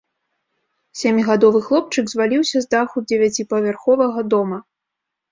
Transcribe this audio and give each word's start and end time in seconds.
Сямігадовы 0.99 1.59
хлопчык 1.67 2.05
зваліўся 2.13 2.57
з 2.63 2.69
даху 2.73 3.03
дзевяціпавярховага 3.11 4.19
дома. 4.35 4.57